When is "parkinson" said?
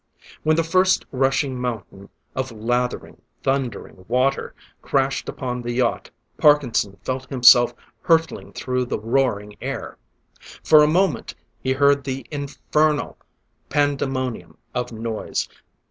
6.39-6.97